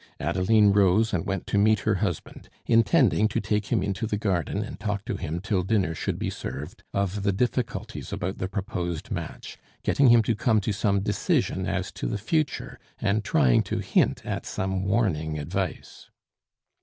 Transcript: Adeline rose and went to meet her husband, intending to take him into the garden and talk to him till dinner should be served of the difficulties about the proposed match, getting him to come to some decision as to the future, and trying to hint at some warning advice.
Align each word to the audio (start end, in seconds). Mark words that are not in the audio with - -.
Adeline 0.19 0.71
rose 0.73 1.13
and 1.13 1.27
went 1.27 1.45
to 1.45 1.59
meet 1.59 1.81
her 1.81 1.93
husband, 2.01 2.49
intending 2.65 3.27
to 3.27 3.39
take 3.39 3.67
him 3.67 3.83
into 3.83 4.07
the 4.07 4.17
garden 4.17 4.63
and 4.63 4.79
talk 4.79 5.05
to 5.05 5.15
him 5.15 5.39
till 5.39 5.61
dinner 5.61 5.93
should 5.93 6.17
be 6.17 6.27
served 6.31 6.81
of 6.91 7.21
the 7.21 7.31
difficulties 7.31 8.11
about 8.11 8.39
the 8.39 8.47
proposed 8.47 9.11
match, 9.11 9.59
getting 9.83 10.07
him 10.07 10.23
to 10.23 10.33
come 10.33 10.59
to 10.59 10.71
some 10.73 11.01
decision 11.01 11.67
as 11.67 11.91
to 11.91 12.07
the 12.07 12.17
future, 12.17 12.79
and 12.97 13.23
trying 13.23 13.61
to 13.61 13.77
hint 13.77 14.25
at 14.25 14.43
some 14.43 14.83
warning 14.85 15.37
advice. 15.37 16.09